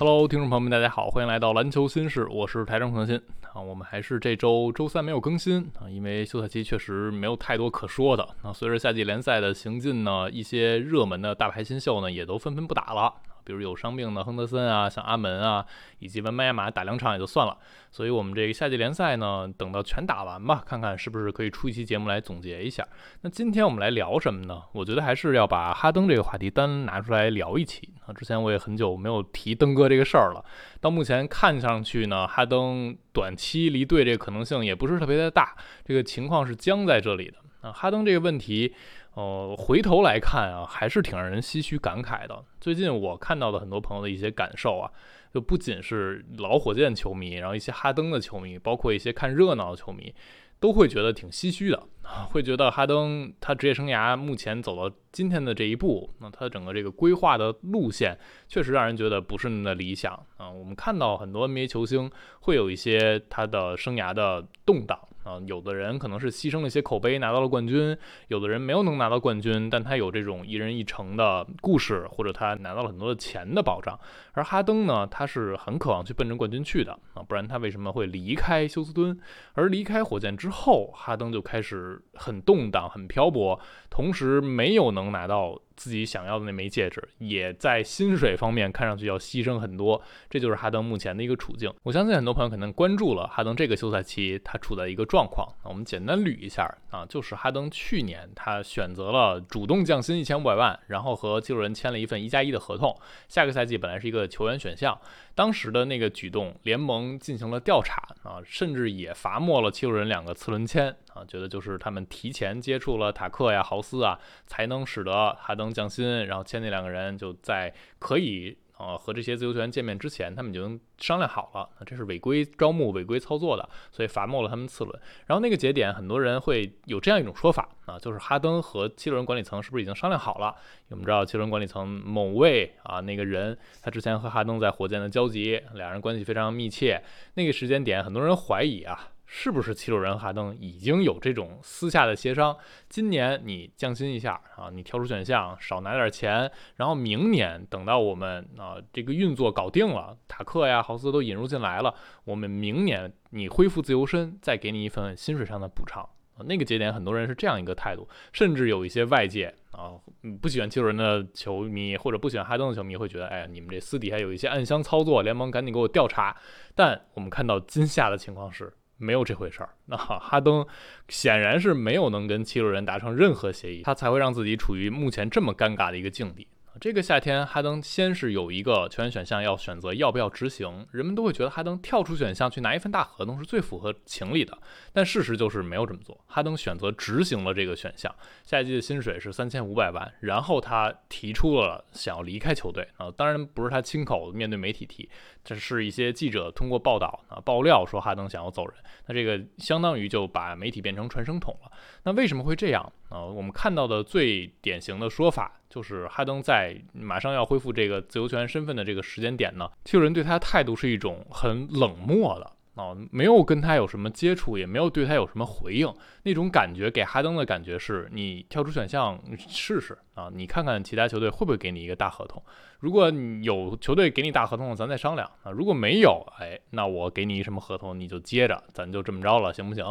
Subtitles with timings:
[0.00, 3.20] Hello，听众朋友们，大家好，欢迎来到篮球新事，我是台中恒鑫
[3.52, 3.60] 啊。
[3.60, 8.24] 我们还是这周周三没有更新啊，因为休赛期确实没有太多可说的。
[8.44, 13.12] 那随着夏季联赛的行进呢，一些热门的大牌新秀呢也都纷纷不打了。
[13.48, 15.64] 比如有伤病的亨德森啊，像阿门啊，
[16.00, 17.56] 以及文班亚马打两场也就算了。
[17.90, 22.86] 所以，我们这个夏季联赛呢，等到全打完吧，看看是不是可以出一期节目来总结一下。
[23.22, 24.62] 那今天我们来聊什么呢？
[24.72, 28.12] 我觉得还是要把哈登这个话题单拿出来聊一期啊。
[28.12, 30.44] 之前我也很久没有提登哥这个事儿了。
[30.78, 37.38] 到目前看上去呢，哈登短期离队这个可能性也不是特别的大，这个情况是僵在这里的。
[37.62, 38.74] 啊，哈登这个问题。
[39.18, 42.44] 呃，回头来看啊，还是挺让人唏嘘感慨的。
[42.60, 44.88] 最近我看到的很多朋友的一些感受啊，
[45.34, 50.14] 就不仅是老火箭球迷，然后一些哈登的球迷，包括一些看热闹的球迷，
[50.60, 51.82] 都会觉得挺唏嘘的，
[52.30, 60.48] 会觉得哈登他职业生涯目前走到今天的这一步，那他整个这个规划的路线确实让人觉得不是那么的理想啊。
[60.48, 62.08] 我们看到很多 NBA 球星
[62.42, 64.96] 会有一些他的生涯的动荡。
[65.28, 67.94] 啊，有的人可能是牺牲了一些口碑拿到了冠军，
[68.28, 73.98] 有的人没有能拿到冠军，但他有这种一人一城的故事，或者他拿到了很多的钱的保障。
[74.32, 79.18] 而哈登呢，他是很渴望去奔着冠军去的啊，不然他为什么会离开休斯敦？
[79.52, 85.60] 而离开火箭之后，哈登就开始很动荡、很漂泊，同时没有能拿到。
[85.78, 91.72] 自己想要的那枚戒指，也在薪水方面看上去要牺牲很多，这就是哈登目前的一个处境。
[91.84, 95.46] 我相信很多朋友可能关注了哈登这个休赛期他处在一个状况。
[95.62, 102.92] 那我们简单捋一下啊，就是哈登去年他选择了主动降薪一千五百万，然后和七六人签了一份一加一的合同。
[103.28, 105.00] 下个赛季本来是一个球员选项，
[105.36, 110.96] 当时的那个举动，联盟进行了调查啊，甚至也罚没了七六人两个次轮签。
[111.18, 125.00] 啊，觉得就是他们提前接触了塔克呀、豪斯啊，才能使得哈登降薪，然后签那两个人就在可以呃和这些自由球员见面之前，他们已经商量好了，这是违规招募、违规操作的，所以罚没了他们次轮。
[125.26, 130.54] 然后那个节点，很多人会有这样一种说法啊，就是哈登和七六人管理层是不是已经商量好了？
[130.90, 137.02] 我们知道七六人管理层某位啊那个人，他之前和哈登在火箭的交集，两人关系非常密切。
[137.34, 139.10] 那个时间点，很多人怀疑啊。
[139.30, 142.56] 是不是七六人哈登已经有这种私下的协商？
[142.88, 151.94] 今年你降薪一下啊，你跳出选项，少拿点钱，然后明年等到我们啊这个运作搞定了，塔克呀、豪斯都引入进来了，
[152.24, 156.08] 我们明年你恢复自由身，再给你一份薪水上的补偿。
[156.46, 159.92] 那个节点，很多人是这样一个态度，甚至有一些外界啊
[160.40, 166.34] 不喜欢七六人的球迷或者不喜欢哈登的球迷会觉得，哎呀，你们这私底下有一些暗箱操作，联盟赶紧给我调查。
[166.74, 168.72] 但我们看到今夏的情况是。
[168.98, 169.70] 没有这回事儿。
[169.86, 170.66] 那哈登
[171.08, 176.46] 显然是没有能跟七六人达成任何协议，他才会让自己处于目前这么尴尬的一个境地。
[176.80, 184.56] 这个夏天，哈登先是有一个球员选项要选择要不要执行，人们都会觉得哈登跳出选项去拿一份大合同是最符合情理的。
[184.92, 188.14] 但事实就是没有这么做，哈登选择执行了这个选项。
[188.44, 195.08] 下一季的薪水是三千五百万，然后他提出了想要离开球队啊，当然不是他亲口面对媒体提，
[195.42, 198.74] 这是一些记者通过报道啊爆料说哈登想要走人。
[199.06, 201.72] 那这个相当于就把媒体变成传声筒了。
[202.04, 203.24] 那为什么会这样啊？
[203.24, 205.52] 我们看到的最典型的说法。
[205.70, 212.50] 就是哈登在马上要恢复这个自由球员身份的这个时间点呢，七六人对他的态度是一种很冷漠的。
[212.78, 222.40] 啊，没有跟他有什么接触，也没有对他有什么回应，那种感觉给哈登的感觉是，你跳出选项试试啊，你看看其他球队会不会给你一个大合同。
[222.78, 225.50] 如果你有球队给你大合同，咱再商量啊。
[225.50, 229.84] 如果没有，哎，那我给你什么合同，你就接着，咱就这么着了，行不行？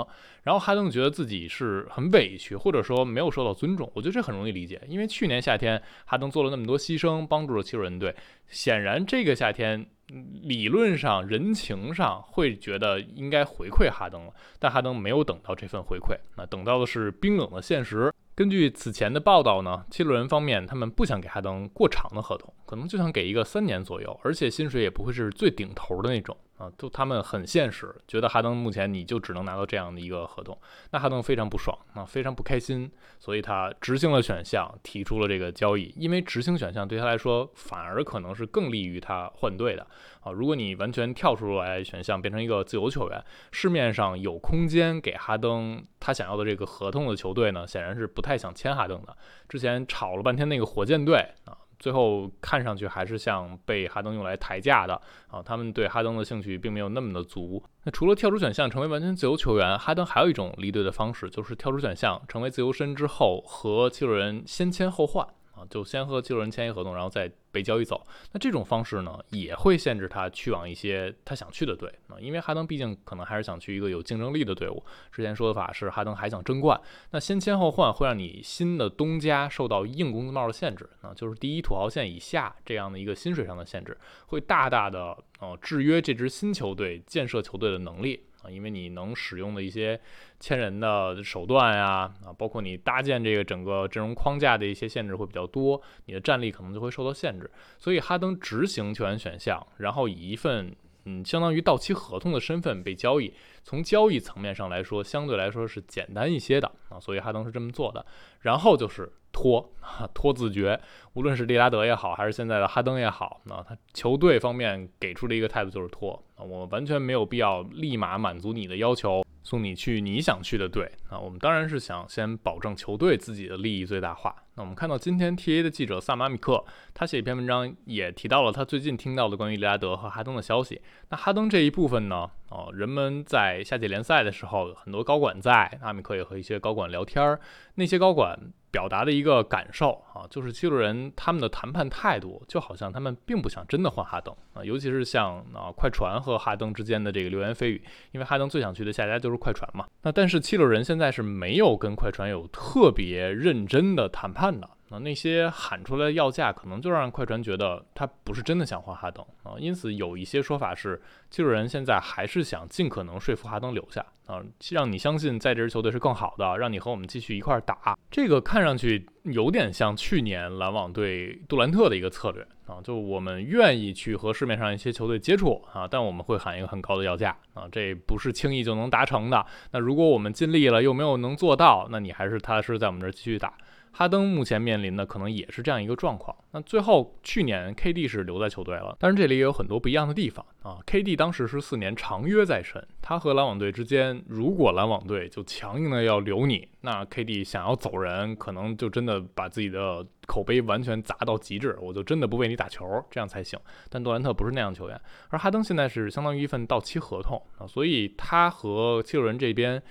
[0.44, 8.16] 然后哈登觉得自己是很委屈，或者说没有受到尊重，我觉得这很容易理解，因为去年夏天哈登做了那么多牺牲，帮助了七六人队，
[8.48, 9.88] 显然这个夏天。
[10.08, 18.14] 理论上、人情上会觉得应该回馈哈登了，但哈登没有等到这份回馈，那等到的是冰冷的现实。
[18.34, 26.38] 根据此前的报道呢，七六人方面他们不想给哈登过长的合同，可能就想给一个三年左右，而且薪水也不会是最顶头的那种。
[26.58, 30.58] 啊，就他们很现实，觉得哈登目前你就只能拿到这样的一个合同，
[30.92, 39.86] 那哈登非常不爽，啊，非常不开心，所以他执行了选项，提出了这个交易，因为执行选项对他来说反而可能是更利于他换队的
[40.22, 40.32] 啊。
[40.32, 49.16] 如果你完全跳出来选项，变成一个自由球员，市面上有空间给哈登他想要的这个合同的球队呢，显然是不太想签哈登的。
[49.48, 51.56] 之前吵了半天那个火箭队啊。
[51.80, 57.64] 最后看上去还是像被哈登用来抬价的啊，他们对哈登的兴趣并没有那么的足。
[57.84, 65.28] 那除了跳出选项成为完全自由球员，哈登还有一种离队的方式，就是跳出选项成为自由身之后和七六人先签后换。
[65.58, 68.06] 啊，就先和七六人签一合同，然后再被交易走。
[68.32, 74.84] 那这种方式呢，也会限制他去往一些他想去的队啊，因为哈登毕竟可能还是想去一个有竞争力的队伍。
[75.12, 76.80] 之前说的法是哈登还想争冠，
[77.12, 88.24] 那先签后换会让你新的东家受到硬工资帽的限制啊，就是第一土豪线以下这样的一个薪水上的限制，会大大的呃制约这支新球队建设球队的能力。
[88.44, 90.00] 啊，因为你能使用的一些
[90.40, 97.50] 签人的手段呀，啊，包括你搭建这个整个阵容框架的一些限制会比较多，你的战力可能就会受到限制。
[97.78, 100.76] 所以哈登执行球员选项，然后以一份
[101.06, 107.00] 嗯相当于到期合同的身份被交易，从交易层面上来说，相对来说是简单一些的啊。
[107.00, 108.06] 所以哈登是这么做的，
[108.42, 109.74] 然后就是拖
[110.14, 110.80] 拖自觉，
[111.14, 116.24] 无论是利拉德也好，还是现在的哈登也好，那他球队方面给出的一个态度就是拖。
[116.38, 120.90] 啊，我完全没有必要立马满足你的要求，送你去你想去的队。
[121.10, 124.36] 啊，我们当然是想先保证球队自己的利益最大化。
[124.56, 126.64] 那我们看到今天 TA 的记者萨马米克，
[126.94, 130.80] 他写一篇文章也提到了他最近听到的关于利拉德和哈登的消息。
[131.10, 132.30] 那哈登这一部分呢？
[132.50, 137.40] 哦，人们在夏季联赛的时候，很多高管在，阿米克也和一些高管聊天儿，
[137.76, 138.40] 那些高管。
[138.78, 147.82] 表达的一个感受啊，就是七六人他们的谈判态度，就好像他们并不想真的换哈登啊，尤其是像啊快船和哈登之间的这个流言蜚语，
[148.12, 149.88] 因为哈登最想去的下家就是快船嘛。
[150.04, 154.70] 那但是七六人现在是没有跟快船有特别认真的谈判的。
[154.90, 164.42] 那那些喊出来的要价，可能就让快船觉得他不是真的想换哈登啊，因此有一些说法是，技术人现在还是想尽可能说服哈登留下啊，
[164.72, 167.98] 让你相信在这支球队是更好的，让你和我们继续一块打。
[168.10, 179.46] 这个看上去有点像去年篮网队杜兰特的一个策略啊，就我们愿意去和市面上一些球队接触啊，但我们会喊一个很高的要价啊，这不是轻易就能达成的。
[179.72, 183.54] 那如果我们尽力了又没有能做到，那你还是踏实在我们这儿继续打。
[183.98, 186.38] 哈登目前面临的可能也是这样一个状况。
[186.52, 190.78] 那最后去年 KD 是留在球队了，但是这里也有很多不一样的地方啊。
[190.86, 203.60] KD 当时是四年长约在身，他和篮网队之间，如果篮网队就强硬的要留你，那 KD 想要走人，可能就真的把自己的口碑完全砸到极致，我就真的不为你打球，这样才行。
[203.90, 209.82] 但杜兰特不是那样球员，而哈登现在是相当于一份到期合同啊，所以他和七六人这边。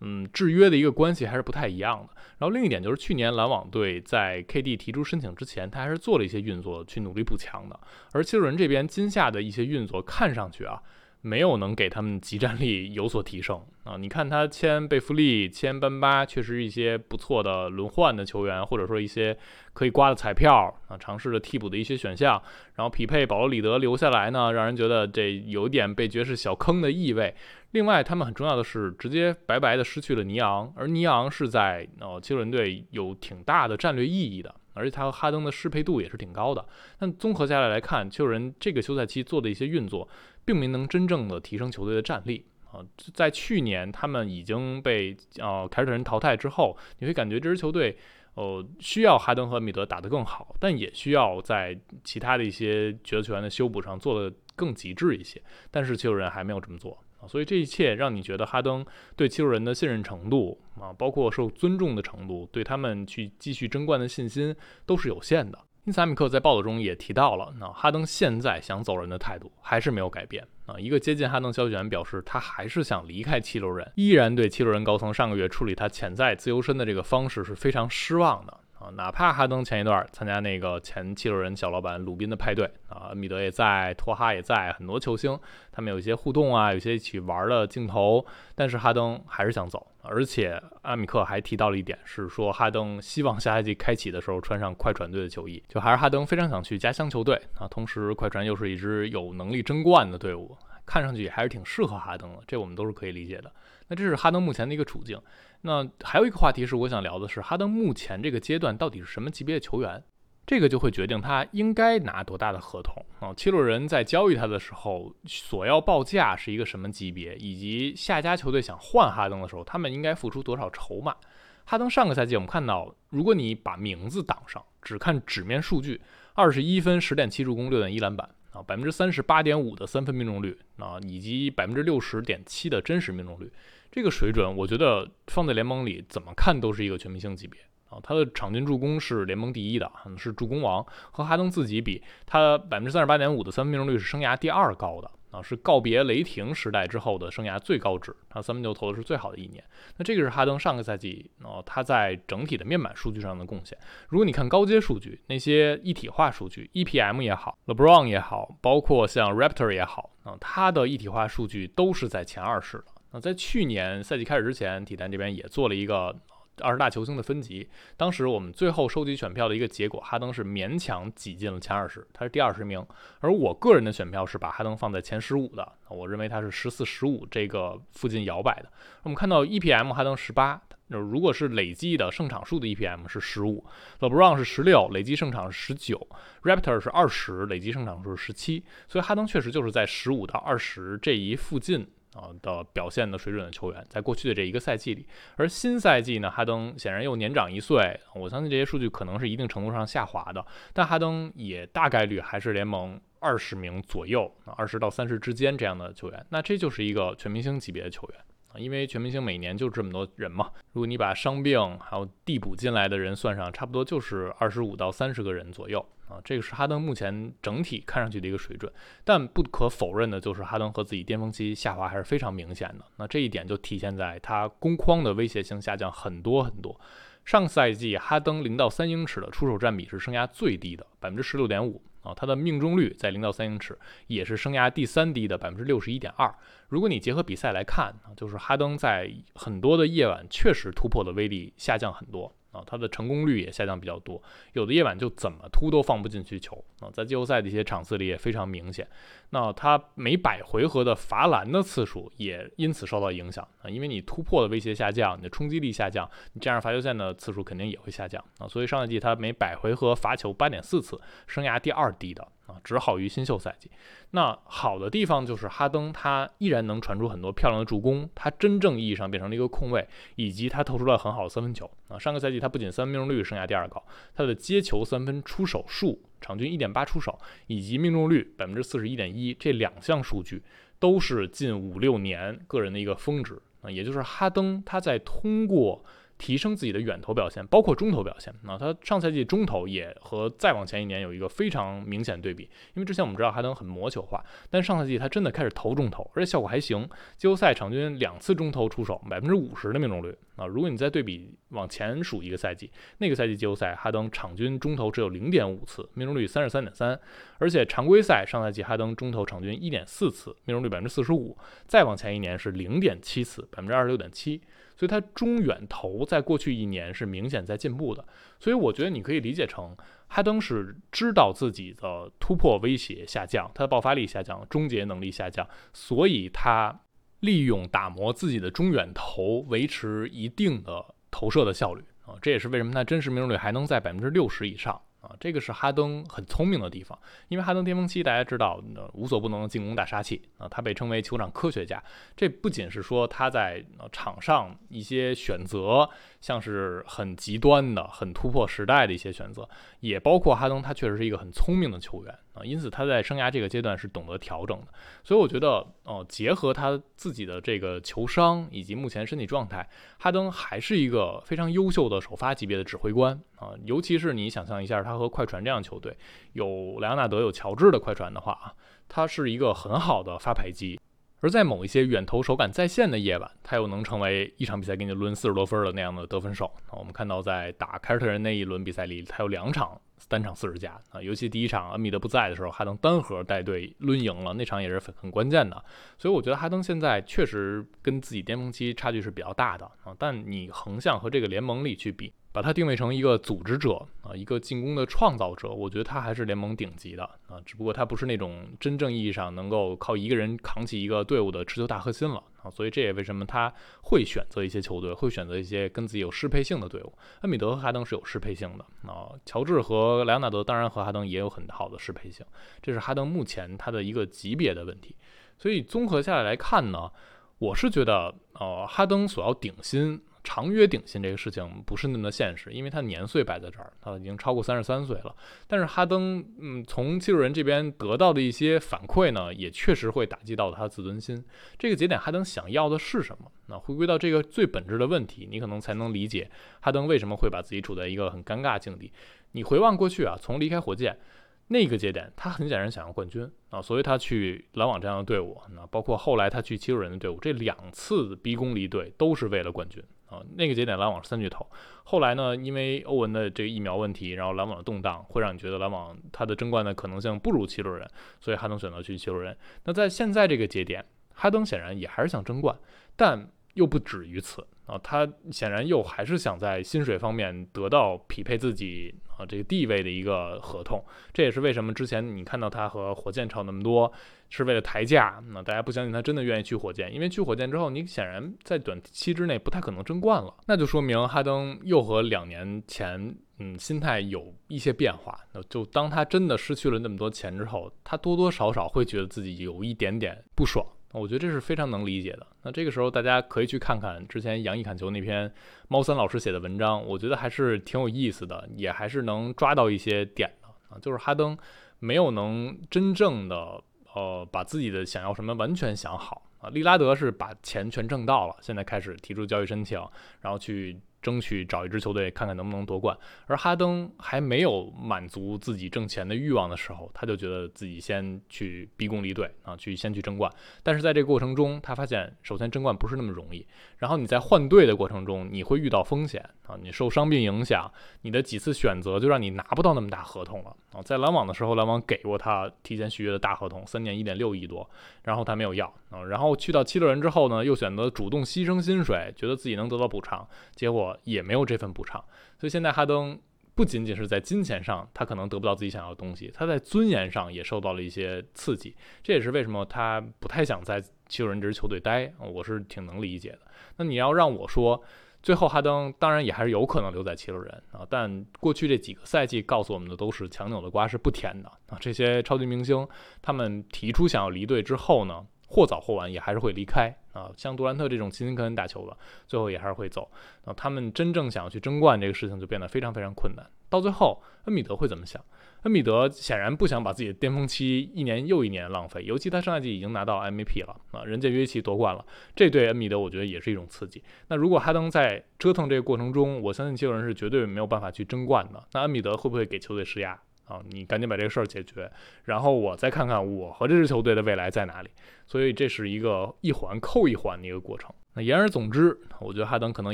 [0.00, 2.08] 嗯，制约的一个关系还是不太一样的。
[2.38, 7.80] 然后另一点就是，去年篮网队在 KD 提出申请之前，他还是做了一些运作去努力补强的。
[8.12, 10.82] 而七六人这边今夏的一些运作，看上去啊。
[11.26, 13.96] 没有能给他们集战力有所提升啊！
[13.96, 19.36] 你看他签贝弗利、签班巴，确实一些不错的轮换的球员，或者说一些
[19.72, 22.40] 可以刮的彩票啊，尝试着替补的一些选项。
[22.76, 27.34] 然后匹配保罗里德留下来呢，让人觉得这有点被爵士小坑的意味。
[27.72, 36.64] 另外，他们很重要的是直接白白的失去了尼昂，而尼昂是在呃七六人队有挺大的战略意义的，而且他和哈登的适配度也是挺高的。
[37.00, 40.08] 但综合下来来看，七六人这个休赛期做的一些运作。
[40.46, 42.80] 并没能真正的提升球队的战力啊！
[43.12, 47.98] 在去年他们已经被呃凯尔特人淘汰之后，你会感觉这支球队
[48.34, 55.42] 呃需要哈登和米德打得更好，但也需要在其他的一些角色球员的修补上做得更极致一些。
[55.70, 58.86] 但是七六人还没有这么做啊，所以这一切让你觉得哈登
[59.16, 64.54] 对七六人的信任程度啊，包括受尊重的程度，对他们去继续争冠的信心
[64.86, 65.58] 都是有限的。
[65.86, 70.74] 因此，阿米克在报道中也提到了，那哈登现在想走人的态度还是没有改变啊。
[70.80, 78.60] 一个接近哈登消息源表示，他还是想离开七六人，依然对七六人高层上个月处理他潜在自由身的这个方式是非常失望的。
[78.92, 85.38] 哪怕哈登前一段参加那个前七六人小老板鲁宾的派对啊，米德也在，托哈也在，很多球星
[85.72, 88.24] 他们有一些互动啊，有些一起玩的镜头，
[88.54, 103.50] 但是哈登还是想走，而且阿米克还提到了一点，是说哈登希望下赛季开启的时候穿上快船队的球衣，就还是哈登非常想去家乡球队啊，同时快船又是一支有能力争冠的队伍，看上去还是挺适合哈登的，这我们都是可以理解的。
[103.88, 105.20] 那这是哈登目前的一个处境。
[105.62, 110.02] 那还有一个话题是我想聊的是，哈登目前这个阶段到底是什么级别的球员？
[110.46, 113.34] 这个就会决定他应该拿多大的合同啊。
[113.34, 121.16] 七六人在交易他的时候所要报价是一个什么级别，以及下家球队想换哈登的时候，他们应该付出多少筹码？
[121.64, 126.00] 哈登上个赛季我们看到，如果你把名字挡上，只看纸面数据，
[126.34, 133.52] 二十一分、十点七助攻、六点一篮板啊，百分之三十八点五的三分命中率啊，以及百分之六十点七的真实命中率。
[133.92, 137.98] 这个水准，我觉得放在联盟里怎么看都是一个全明星级别啊！
[138.02, 140.84] 他的场均助攻是联盟第一的，是助攻王。
[141.12, 149.62] 和哈登自己比，他百分之三十八点五的三分命中率是生涯第二高的啊，是告别雷霆时代之后的生涯最高值，他三分球投的是最好的一年。
[149.98, 153.76] 那这个是哈登上个赛季啊，他在整体的面板数据上的贡献。
[154.08, 162.86] 如果你看高阶数据，那些一体化数据，EPM 也好，LeBron 也好，包括像 Raptor 也好啊，他的一体化数据都是在前二十的。
[163.12, 166.16] 那在去年赛季开始之前，体坛这边也做了一个。
[166.62, 172.84] 二十大球星的分级，当时我们最后收集选票的一个结果，哈登是勉强挤进了前二十，他是第二十名。
[173.20, 178.70] 而我个人的选票是把哈登放在前十五的，我认为他是十四、十五这个附近摇摆的。
[179.02, 183.64] 我们看到 EPM 哈登十八，那如果是累计的胜场数的 EPM 是十五
[184.00, 186.08] ，LeBron 是十六，累计胜场是十九
[186.42, 188.64] ，Raptor 是二十，累计胜场数是十七。
[188.88, 191.86] 所以哈登确实就是在十五到二十这一附近。
[192.16, 195.06] 啊的表现的水准的球员，在过去的这一个赛季里，
[195.36, 208.20] 而新赛季呢，哈登显然又年长一岁，我相信这些数据可能是一定程度上下滑的，但哈登也大概率还是联盟二十名左右，二十到三十之间这样的球员，那这就是一个全明星级别的球员，
[208.58, 215.84] 因为全明星每年就这么多人嘛，如果你把伤病还有递补进来的人算上，差不多就是二十五到三十个人左右。
[216.08, 218.72] 啊，这个是哈登目前整体看上去的一个水准，
[219.02, 222.84] 但不可否认的就是哈登和自己巅峰期下滑还是非常明显的。
[222.96, 226.80] 那这一点就体现在他攻框的威胁性下降很多很多。
[227.24, 236.32] 上赛季哈登零到三英尺的出手占比是生涯最低的，百分之十六点五啊，他的命中率在零到三英尺也是生涯第三低的百分之六十一点二。
[236.68, 242.32] 如果你结合比赛来看啊，就是哈登在很多的夜晚确实突破的威力下降很多。
[242.56, 244.20] 啊，他的成功率也下降比较多，
[244.54, 248.88] 有的夜晚就怎么突都放不进去球啊，在季后赛的一些场次里也非常明显。
[249.30, 258.48] 那他每百回合的罚篮的次数也因此受到影响啊，因为你突破的威胁下降，你的冲击力下降，你这样罚球线的次数肯定也会下降啊。
[258.48, 262.26] 所以上赛季他每百回合罚球八点四次，生涯第二低的。
[262.46, 263.70] 啊，只好于新秀赛季。
[264.12, 271.70] 那好的地方就是哈登，他依然能传出很多漂亮的助攻，他真正意义上变成了一个控卫，以及他投出了很好的三分球。
[271.88, 273.84] 啊，上个赛季他不仅三分命中率生涯第二高，
[274.14, 280.42] 他的接球三分出手数场均一点八出手，以及命中率百分之四十一点一，这两项数据
[280.78, 283.40] 都是近五六年个人的一个峰值。
[283.62, 285.84] 啊，也就是哈登他在通过。
[286.18, 288.34] 提升自己的远投表现，包括中投表现。
[288.42, 292.44] 那他上赛季中投也和再往前一年有一个非常明显对比。
[292.74, 296.88] 因为之前我们知道哈登很魔球化，但上赛季他真的开始投中投，而且效果还行。
[297.16, 300.16] 季后赛场均两次中投出手，百分之五十的命中率。
[300.36, 306.98] 啊，如果你再对比往前数一个赛季，那个赛季季后赛哈登场均中投只有零点五次，命中率三十三点三。
[307.38, 311.36] 而且常规赛上赛季哈登中投场均一点四次，命中率百分之四十五。
[311.66, 314.42] 再往前一年是零点七次，百分之二十六点七。
[314.76, 318.04] 所以，他中远投在过去一年是明显在进步的。
[318.38, 319.74] 所以，我觉得你可以理解成，
[320.06, 326.78] 哈登是知道自己的突破威胁下降，他的爆发力下降，终结能力下降，所以他
[327.20, 332.14] 利用打磨自己的中远投，维持一定的投射的效率啊。
[332.20, 334.80] 这也是为什么他真实命中率还能在百分之六十以上。
[335.06, 336.98] 啊，这个是哈登很聪明的地方，
[337.28, 338.60] 因为哈登巅峰期大家知道，
[338.94, 341.82] 无所不能的进攻大杀器啊，他被称为球场科学家。
[342.16, 345.88] 这不仅是说他在场上一些选择，
[346.20, 349.48] 像是很极端的、很突破时代的一些选择，
[349.80, 352.18] 也包括哈登他确实是一个很聪明的球员。
[352.34, 354.66] 啊，因此他在生涯这个阶段是懂得调整的，
[355.02, 359.66] 所以我觉得，哦，结合他自己的这个球商以及目前身体状态，
[359.98, 363.54] 哈登还是一个非常优秀的首发级别的指挥官啊。
[363.64, 365.96] 尤其是你想象一下，他和快船这样球队，
[366.34, 368.52] 有莱昂纳德、有乔治的快船的话啊，
[368.86, 370.78] 他是一个很好的发牌机。
[371.20, 376.52] 而在某一些远投手感在线的夜晚，他又能成为一场比赛给你抡四十多分的那样的得分手。
[376.70, 379.80] 我们看到在打凯尔特人那一轮比赛里，他有两场。
[380.08, 385.56] 单场四十加啊，尤其第一场恩比德不在的时候，哈登单核带队抡赢了，那场也是很很关键的。
[385.98, 389.96] 所以我觉得哈登现在确实跟自己巅峰期差距是比较大的啊。
[389.98, 392.12] 但你横向和这个联盟里去比。
[392.36, 406.92] 把它定位成一个组织者啊，一个进攻的创造者，我觉得他还是联盟顶级的啊，只不过他不是那种真正意义上能够靠一个人扛起一个队伍的持球大核心了啊，所以这也为什么他会选择一些球队，会选择一些跟自己有适配性的队伍。
[407.22, 412.24] 恩比德和哈登是有适配性的啊，乔治和莱昂纳德当然和哈登也有很好的适配性，
[412.62, 414.94] 这是哈登目前他的一个级别的问题。
[415.36, 416.90] 所以综合下来来看呢，
[417.38, 420.00] 我是觉得呃，哈登所要顶薪。
[420.26, 425.14] 长约顶薪这个事情不是那么的现实，因为他年岁摆在这儿，他已经超过三十三岁了。
[425.46, 431.24] 但是哈登，嗯，从技术人这边得到的一些反馈呢，也确实会打击到他的自尊心。
[431.56, 433.30] 这个节点，哈登想要的是什么？
[433.46, 436.28] 那回归到这个最本质的问题，你可能才能理解
[436.60, 438.92] 哈登为什么会把自己处在一个很尴尬境地。
[439.30, 440.98] 你回望过去啊，从离开火箭
[441.46, 450.22] 那个节点，他很显然想要冠军啊，所以他去篮网这样的队伍，那包括后来他去七六人的队伍，这两次逼宫离队都是为了冠军啊。
[450.36, 451.46] 那个节点篮网是三巨头，
[451.84, 457.88] 后来呢，因为欧文的这个疫苗问题，然后篮网的动荡，会让你觉得篮网他的争冠的可能性不如七六人，
[458.20, 459.36] 所以哈登选择去七六人。
[459.64, 460.84] 那在现在这个节点，
[461.14, 462.56] 哈登显然也还是想争冠，
[462.96, 468.94] 但又不止于此啊，他显然又还是想在薪水方面得到匹配自己。
[469.16, 473.90] 啊，这个地位的一个合同，这也是为什么之前你看到他和火箭吵那么多，
[474.28, 475.22] 是为了抬价。
[475.28, 480.34] 那大家不相信他真的愿意去火箭，因为去火箭之后，你显然在短期之内不太可能争冠了。
[480.46, 485.18] 那就说明哈登又和两年前，嗯，心态有一些变化。
[485.32, 490.66] 那就当他真的失去了那么多钱之后，他多多少少会觉得自己有一点点不爽。
[491.00, 492.26] 我觉得这是非常能理解的。
[492.42, 495.32] 那这个时候，大家可以去看看之前杨毅侃球那篇
[495.68, 500.78] 猫三老师写的文章，我觉得还是挺有意思的，也还是能抓到一些点的啊。
[500.80, 501.36] 就是哈登
[501.78, 503.62] 没有能真正的
[503.94, 506.48] 呃把自己的想要什么完全想好啊。
[506.50, 509.78] 利拉德是把钱全挣到了，现在开始提出交易申请，
[510.20, 510.80] 然后去。
[511.02, 520.32] 争取找一支球队看看能不能夺冠，而哈登还没有满足自己挣钱的欲望的时候，他就觉得自己先去逼宫离队啊，去先去争冠。
[520.62, 523.46] 但是在这个过程中，他发现首先争冠不是那么容易，
[523.78, 527.70] 然后你在换队的过程中，你会遇到风险啊，你受伤病影响，
[528.02, 530.82] 你的几次选择就让你拿不到那么大合同了啊。
[530.82, 534.68] 在篮网的时候，篮网给过他提前续约的大合同，三年一点六亿多，
[535.04, 540.85] 然后他没有要啊，然后去到七六人之后呢，又选择主动牺牲薪水，觉得自己能得到补偿，结果。
[541.04, 542.04] 也没有这份补偿，
[542.38, 543.18] 所以现在哈登
[543.54, 548.76] 不仅仅是在金钱上，他可能得不到自己想要的东西，他在尊严上也受到了一些刺激。
[549.02, 553.40] 这也是为什么他不太想在七六人这支球队待，我是挺能理解的。
[553.76, 554.82] 那你要让我说，
[555.22, 561.78] 最后哈登当然也还是有可能留在七六人啊，但过去这几个赛季告诉我们的都是强扭的瓜是不甜的啊。
[561.80, 562.86] 这些超级明星
[563.22, 565.26] 他们提出想要离队之后呢？
[565.46, 570.10] 或早或晚也还是会离开啊，像杜兰特这种勤勤恳恳打球的，最后也还是会走。
[570.44, 573.44] 那他们真正想要去争冠这个事情就变得非常非常困难。
[573.68, 575.22] 到最后，恩比德会怎么想？
[575.62, 582.04] 恩比德显然不想把自己的巅峰期一年又一年浪费，尤其他上赛季已经拿到 MVP 了啊，人家约奇夺冠了，
[582.36, 584.00] 这对恩比德我觉得也是一种刺激。
[584.28, 588.62] 那如果哈登在折腾这个过程中，我相信七六人是绝对没有办法去争冠的。
[588.72, 590.16] 那恩比德会不会给球队施压？
[590.46, 591.90] 啊，你赶紧把这个事儿解决，
[592.24, 594.88] 然后我再看看我和这支球队的未来在哪里。
[595.26, 597.92] 所以这是一个一环扣一环的一个过程。
[598.14, 599.92] 那言而总之，我觉得哈登可能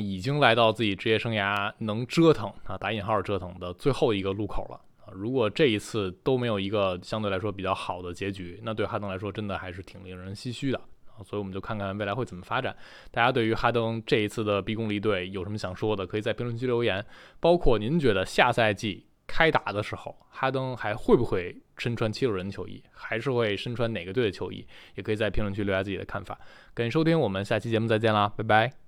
[0.00, 5.10] 已经来到自己职业生涯能折腾啊打引号折腾的最后一个路口了啊。
[5.14, 11.24] 如果这一次都没有一个相对来说比较好的结局，那对哈登来说真的还是挺令人唏嘘的啊。
[11.24, 12.76] 所以我们就看看未来会怎么发展。
[13.10, 17.02] 大家对于哈登这一次的逼宫离队有什么想说的，可以在评论区留言。
[17.40, 19.06] 包括您觉得下赛季。
[19.26, 24.66] 开打的时候，哈登还会不会身穿七六人球衣，还是会身穿哪个队的球衣？
[24.94, 26.38] 也可以在评论区留下自己的看法。
[26.74, 28.81] 感谢收听，我们下期节目再见啦，拜拜。